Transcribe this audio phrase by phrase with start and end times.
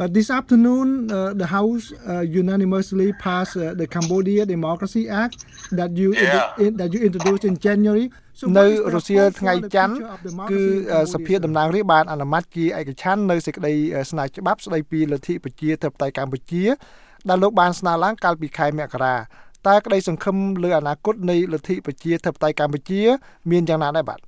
[0.00, 5.44] Uh, this afternoon, uh, the House uh, unanimously passed uh, the Cambodia Democracy Act
[5.78, 6.64] that you Yeah.
[6.64, 8.06] in, that you introduced in January.
[8.40, 10.64] So នៅ what is the រុស្ស៊ី hope ថ្ងៃ for the ច័ន្ទ future of គឺ democracy
[10.72, 11.38] in អឺ Cambodia, សភា sir?
[11.44, 16.64] តំណាងរាស្ត្របានអនុម័តជាឯកច្ឆន្ទនៅសេចក្តីអឺស្នើច្បាប់ស្តីពីលទ្ធិប្រជាធិបតេយ្យកម្ពុជា
[17.28, 19.16] ដែលលោកបានស្នើឡើងកាលពីខែមករា
[19.68, 23.00] តើក្តីសង្ឃឹមលើអនាគតនៃលទ្ធិប្រជាធិបតេយ្យកម្ពុជា
[23.50, 24.18] មានយ៉ាងណាដែរបាទ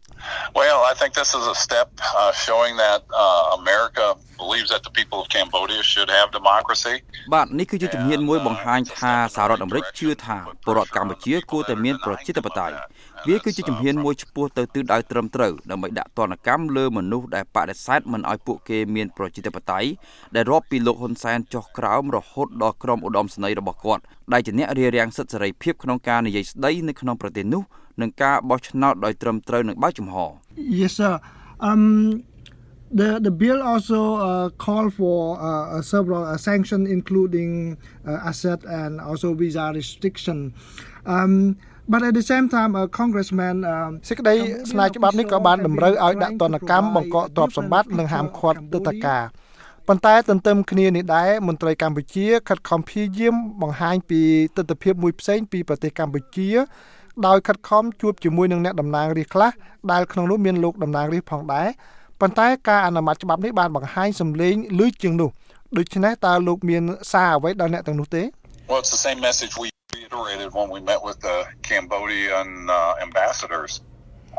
[0.60, 1.88] Well, I think this is a step
[2.20, 4.06] uh, showing that uh, America
[4.42, 6.96] believes that the people of Cambodia should have democracy.
[7.34, 12.74] បាទនេះគឺជាជំហានមួយបង្ហាញថាសហរដ្ឋអាមេរិកជឿថាពលរដ្ឋកម្ពុជាគួរតែមានប្រជាធិបតេយ្យ
[13.28, 19.88] វាគឺជាជំហានមួយឆ្ពោះទៅទិសដៅត្រឹមត្រូវដើម្បីដាក់ទណ្ឌកម្មលើមនុស្សដែលបដិសេធមិនឲ្យពួកគេមានប្រជាធិបតេយ្យ
[20.34, 24.02] ដែលរាប់ពីលោកហ៊ុនសែនចុះក្រោមរហូតដល់ក្រុមឧត្តមសេនីយ៍របស់គាត់
[24.32, 27.62] ដែលជាអ្នករារាំងសិទ្ធិសេរីភាពក្នុងការនិយាយស្ដីនៅក្នុងប្រទេសនោះ
[28.02, 30.16] និងការបោះឆ្នោតដោយត្រឹមត្រូវនិងបើកចំហ
[30.80, 31.14] Yes, sir.
[31.68, 31.84] Um,
[32.98, 39.00] the the bill also uh, call for uh, several uh, sanctions, including uh, asset and
[39.00, 40.38] also visa restriction.
[41.14, 41.32] Um,
[41.88, 44.34] but at the same time, uh, Congressman, um, សេចក្តី
[44.72, 49.22] ស្នើច្បាប់នេះក៏បានតម្រូវឲ្យដាក់ទណ្ឌកម្មបង្កកទ្រព្យសម្បត្តិនិងហាមឃាត់ទិដ្ឋាការ
[49.88, 54.20] ប៉ុន្តែទន្ទឹមគ្នានេះដែរមន្ត្រីកម្ពុជាខិតខំព្យាយាមបង្ហាញពី
[54.56, 56.48] ទស្សនវិជ្ជាមួយផ្សេងពីប្រទេសកម្ពុជា
[57.26, 59.50] ដោយខិតខំជួបជាមួយនឹងអ្នកតំណាងរាស្ត្រខ្លះ
[59.92, 61.68] ដែលក្នុងនោះមានលោកតំណាងរាស្ត្រផងដែរ
[62.20, 65.30] ប៉ុន្តែការអនុម័តច្បាប់នេះបានបង្ហាញសម្លេងលឺជាងនោះ
[65.76, 68.22] ដូច្នេះតើលោកមានសារអ្វីដល់អ្នកទាំងនោះទេ
[68.68, 71.36] Well, it's the same message we reiterated when we met with the
[71.68, 73.72] Cambodian uh, ambassadors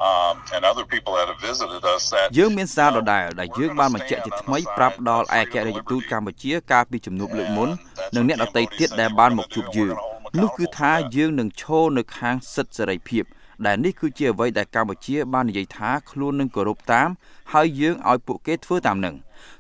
[0.07, 2.01] um, and other people that have visited us.
[2.13, 7.69] That យើងមានសារដដែលដែលយើងបានបញ្ជាក់ជាថ្មីប្រាប់ដល់ឯករាជ្យទូតកម្ពុជាកាលពីជំនួបលើកមុន
[8.15, 9.93] និងអ្នកដទៃទៀតដែលបានមកជួបយើង
[10.41, 13.23] នោះគឺថាយើងនឹងឈរនៅខាងសិទ្ធិសេរីភាព
[13.65, 17.09] ដែលនេះគឺជាអ្វីដែលកម្ពុជាបាននិយាយថាខ្លួននឹងគោរពតាម
[17.53, 19.15] ហើយយើងឲ្យពួកគេធ្វើតាមនឹង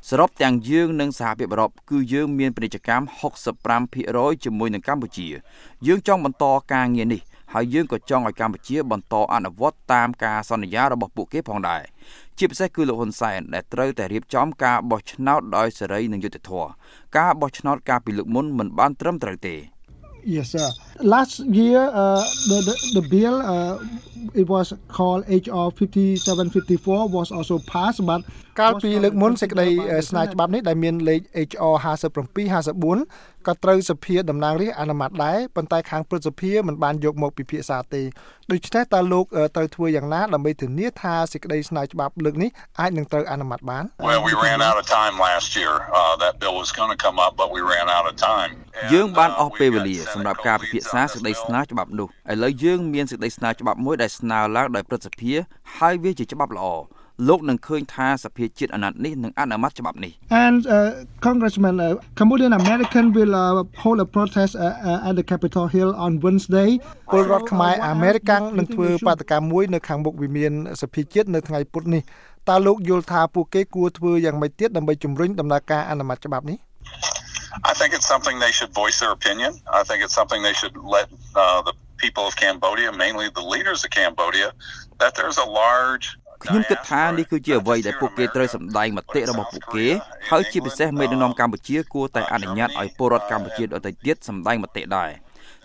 [0.09, 3.05] សរុបទាំងយើងនិងសហភាពអឺរ៉ុបគឺយើងមានពាណិជ្ជកម្ម
[3.73, 5.27] 65%ជាមួយនឹងកម្ពុជា
[5.87, 7.21] យើងចង់បន្តការងារនេះ
[7.53, 11.83] ហើយយើងក៏ចង់ឲ្យកម្ពុជាបន្តអនុវត្តតាមការសន្យារបស់ពួកគេផងដែរ
[12.37, 16.69] ជាពិសេសគឺលោកហ៊ុនសែនដែលត្រូវតែរៀបចំការបោះឆ្នោតដោយសេរីនិងយុត្តិធម៌
[17.17, 19.57] ការបោះឆ្នោតកាលពីលើកមុនមិនបានត្រឹមត្រូវទេ
[20.25, 20.69] Yes, sir.
[21.01, 23.79] Last year, uh, the, the the bill uh,
[24.33, 28.21] it was called HR 5754 was also passed, but
[28.61, 38.03] កាលពីលើកមុនសេចក្តីអឺស្នើច្បាប់នេះដែលមានលេខ HR 5754 ក៏ត្រូវសភាតំណាងរាស្ត្រអនុម័តដែរប៉ុន្តែខាងព្រឹទ្ធសភាមិនបានយកមកពិភាក្សាទេ
[38.51, 42.49] ដូច្នេះតើលោកអឺត្រូវធ្វើយ៉ាងណាដើម្បីធានាថាសេចក្តីស្នើច្បាប់លើកនេះ
[42.79, 45.73] អាចនឹងត្រូវអនុម័តបាន well, we ran out of time last year.
[45.99, 48.51] Uh, that bill was going to come up, but we ran out of time.
[48.93, 51.31] យើងបាន And, អ uh, ស់ពេលវេ we've លា got សម្រាប់ Senate ការពិភាក្សា co-leads សេច on ក្តី
[51.33, 51.69] this ស្នើ bill.
[51.71, 55.33] ច្បាប់នោះឥឡូវយើងមានសេចក្តីស្នើច្បាប់មួយដែលស្នើឡើងដោយព្រឹទ្ធសភា
[55.77, 56.67] ហើយវាជាច្បាប់ល្អ
[57.27, 60.11] លោកនឹងឃើញថាសភាជាតិអាណត្តិនេះនឹងអនុម័តច្បាប់នេះ
[60.45, 60.77] And uh,
[61.25, 65.91] Congressman, uh, Cambodian American will uh, hold a protest uh, uh, at the Capitol Hill
[66.05, 66.69] on Wednesday.
[67.13, 70.51] ពលរដ្ឋខ្មែរអាមេរិកាំងនឹងធ្វើបាតកម្មមួយនៅខាងមុខវិមាន
[70.81, 72.01] សភាជាតិនៅថ្ងៃពុធនេះ
[72.49, 76.57] តើលោកយល់ថាពួកគេគួរធ្វើយ៉ាងម៉េចទៀតដើម្បីជំរុញដំណើរការអនុម័តច្បាប់នេះ
[77.71, 79.51] I think it's something they should voice their opinion.
[79.79, 81.73] I think it's something they should let uh, the
[82.03, 84.47] people of Cambodia, mainly the leaders of Cambodia,
[85.01, 86.05] that there's a large
[86.45, 89.85] ខ្ញុំគិតថានេះគឺជាអ្វីដែលពួកគេត្រូវសម្ដែងមតិរបស់ពួកគេ
[90.29, 95.09] ហើយជាពិសេសមេដឹកនាំកម្ពុជាគួរតែអនុញ្ញាតឲ្យពលរដ្ឋកម្ពុជាដទៃទៀតសម្ដែងមតិដែរ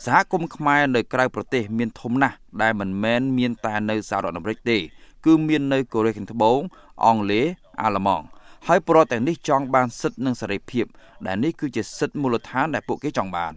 [0.04, 4.78] សហគមន៍ខ្មែរនៅក្រៅប្រទេសមានធំណាស់ដែលមិនមែនមានតែនៅសហរដ្ឋអាមេរិកទេ
[5.26, 6.60] គឺមាននៅកូរ៉េខាងត្បូង
[7.04, 7.46] អង់គ្លេស
[7.82, 8.24] អាល្លឺម៉ង់
[8.68, 10.84] ហើយពលរដ្ឋទាំងនេះចង់បានសិទ្ធិនិងសេរីភាព
[11.26, 13.52] ដែលនេះគឺជាសិទ្ធិមូលដ្ឋានដែលពួកគេចង់បាន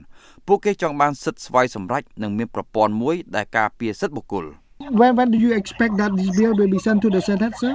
[0.48, 4.46] ពួកគេចង់បានសិទ្ធិស្វ័យសម្រេចនិងមានប្រព័ន្ធមួយដែលការពារសិទ្ធិបុគ្គល
[4.90, 7.74] When, when do you expect that this bill will be sent to the Senate, sir?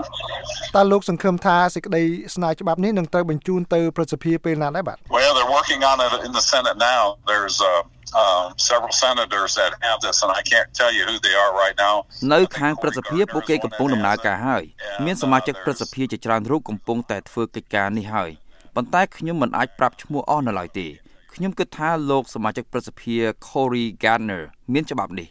[0.77, 2.03] តើលោកសង្ឃឹមថាសេចក្តី
[2.34, 7.03] ស្នើច្បាប់នេះនឹងត្រូវបញ្ជូនទៅព្រឹទ្ធសភាពេលណាដែរបាទ Well, they're working on it in the Senate now.
[7.31, 11.34] There's uh, um, several senators that have this, and I can't tell you who they
[11.43, 11.94] are right now.
[12.34, 14.65] នៅខាងព្រឹទ្ធសភាពួកគេកំពុងដំណើរការហើយ
[15.05, 18.31] មានសមាជិកព្រឹទ្ធសភាជាច្រើនរូបកំពុងតែធ្វើកិច្ចការនេះហើយ
[18.75, 20.87] ប៉ុន្តែខ្ញុំមិនអាចប្រាប់ឈ្មោះអស់នៅឡើយទេ
[21.35, 23.17] ខ្ញុំគិតថាលោកសមាជិកព្រឹទ្ធសភា
[23.49, 24.43] Cory Gardner
[24.73, 25.29] មានច្បាប់នេះ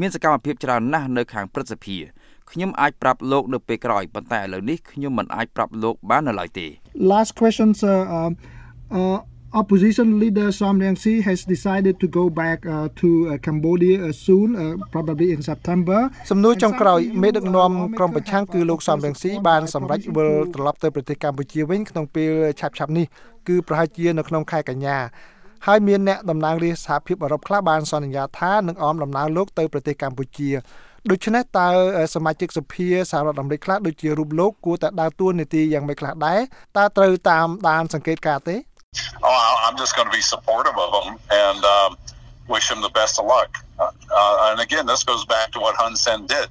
[0.00, 1.96] មានសកម្មភាពច្រើនណាស់នៅខាងព្រឹទ្ធសភា
[2.50, 6.66] ខ្ញុំអាចប្រាប់លោកនៅពេលក្រោយប៉ុន្តែឥឡូវនេះខ្ញុំមិនអាចប្រាប់លោកបាននៅឡើយទេ
[7.12, 7.96] Last question, sir.
[8.16, 8.30] Um,
[8.98, 9.18] uh,
[9.60, 14.12] opposition leader Som Rang Si has decided to go back uh, to uh, Cambodia uh,
[14.26, 14.62] soon, uh,
[14.94, 16.00] probably in September.
[16.30, 22.30] សំណួរចុងក្រោយមេដឹកនាំក្រុមប្រឆាំងគឺលោកសំរងស៊ីបានសម្រេចវិលត្រឡប់ទៅប្រទេសកម្ពុជាវិញក្នុងពេល
[22.60, 23.06] ឆាប់ៗនេះ
[23.48, 24.98] គឺប្រហែលជានៅក្នុងខែកញ្ញា
[25.66, 30.50] ហើយមានអ្នកតំណាងរាស្ត្រសហភាពអឺរ៉ុបខ្លះបានសន្យាថានឹងអមដំណើរលោកទៅប្រទេសកម្ពុជា
[31.10, 31.68] ដូច្នេះតើ
[32.14, 36.40] សមាជិកសភាសហរដ្ឋអាមេរិកខ្លះដូចជារូបលោកគួរតែដើរតួនាទីយ៉ាងម៉េចខ្លះដែរ
[36.76, 38.56] តើត្រូវតាមដានសង្កេតការណ៍ទេ
[39.30, 41.08] Oh, I'm just going to be supportive of them
[41.46, 41.90] and um,
[42.54, 43.50] wish them the best of luck.
[43.78, 46.48] Uh, uh, and again, this goes back to what Hun Sen did.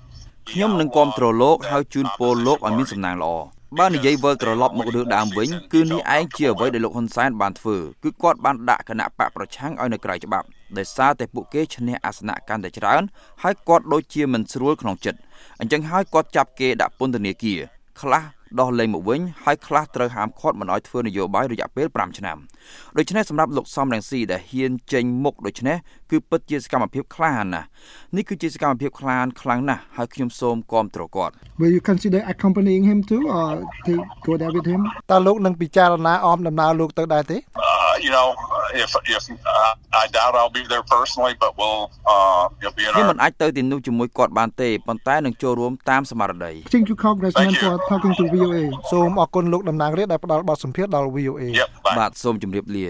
[0.52, 3.34] ខ្ញុំនឹងគាំទ្រលោកហើយជូនពរលោកឲ្យមានសំណាងល្អ
[3.80, 10.48] បើនិយាយវិលត្រឡប់មករឿងដើមវិញគឺនេះឯងជាអ្វីដែលលោកហ៊ុនសែនបានធ្វើគឺគាត់បានដាក់គណៈបកប្រឆាំងឲ្យនៅក្រៅច្បាប់
[10.78, 13.02] ដោយសារតែពួកគេឈ្នះអាសនៈកាន់តែច្រើន
[13.44, 15.20] ហើយគាត់ដូចជាមិនស្រួលក្នុងចិត្ត
[15.60, 17.60] អញ្ចឹងហើយគាត់ចាប់គេដាក់ពន្ធនាគារ
[18.02, 18.24] ខ្លះ
[18.60, 22.38] ដោះលែងមកវិញហើយខ្លះត្រូវហាមឃាត់មិនឲ្យធ្វើនយោបាយរយៈពេល5ឆ្នាំ
[22.98, 25.78] ដូច្នេះសម្រាប់លោកសំរងស៊ីដែលហ៊ានចេញមុខដូច្នេះ
[26.12, 27.68] គឺពិតជាសកម្មភាពក្លាហានណាស់
[28.16, 33.52] នេះគឺជាសកម្មភាពក្លាហានខ្លាំងណាស់ហើយខ្ញុំសូមគាំទ្រគាត់ Will you consider accompanying him too or
[33.88, 33.94] to
[34.26, 34.82] go there with him
[35.12, 37.40] តើលោកនឹងពិចារណាអមដំណើរលោកទៅដែរទេ
[37.92, 38.28] Uh, you know,
[38.74, 42.41] if if uh, I doubt I'll be there personally, but we'll uh, you'll be in
[42.62, 47.70] ខ្ញុំ our មិនអាចទៅទីនោះជាមួយគាត់បានទេប៉ុន្តែនឹងចូលរួមតាមស្មារតី Thank you Congressman Thank you.
[47.70, 48.60] for talking to VOA
[48.92, 51.70] សូមអរគុណលោកតំណាងរាស្ត្រដែលផ្ដល់បទសម្ភាសន៍ដល់ VOA Yep.
[51.86, 51.96] Bye.
[52.00, 52.88] បាទសូមជម្រាបលា